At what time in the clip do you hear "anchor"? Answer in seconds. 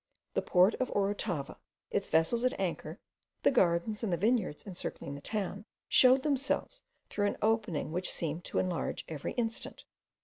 2.59-2.97